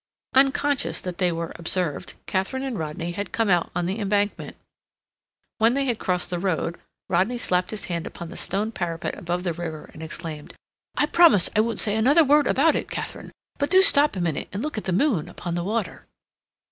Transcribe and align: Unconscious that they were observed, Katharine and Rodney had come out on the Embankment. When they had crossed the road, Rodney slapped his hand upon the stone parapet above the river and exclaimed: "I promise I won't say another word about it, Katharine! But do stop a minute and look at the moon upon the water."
Unconscious 0.33 0.99
that 0.99 1.19
they 1.19 1.31
were 1.31 1.53
observed, 1.57 2.15
Katharine 2.25 2.63
and 2.63 2.79
Rodney 2.79 3.11
had 3.11 3.31
come 3.31 3.49
out 3.51 3.69
on 3.75 3.85
the 3.85 3.99
Embankment. 3.99 4.57
When 5.59 5.75
they 5.75 5.85
had 5.85 5.99
crossed 5.99 6.31
the 6.31 6.39
road, 6.39 6.79
Rodney 7.07 7.37
slapped 7.37 7.69
his 7.69 7.85
hand 7.85 8.07
upon 8.07 8.29
the 8.29 8.35
stone 8.35 8.71
parapet 8.71 9.15
above 9.15 9.43
the 9.43 9.53
river 9.53 9.91
and 9.93 10.01
exclaimed: 10.01 10.55
"I 10.97 11.05
promise 11.05 11.51
I 11.55 11.59
won't 11.59 11.79
say 11.79 11.95
another 11.95 12.23
word 12.23 12.47
about 12.47 12.75
it, 12.75 12.89
Katharine! 12.89 13.31
But 13.59 13.69
do 13.69 13.83
stop 13.83 14.15
a 14.15 14.21
minute 14.21 14.47
and 14.51 14.63
look 14.63 14.75
at 14.75 14.85
the 14.85 14.91
moon 14.91 15.29
upon 15.29 15.53
the 15.53 15.63
water." 15.63 16.07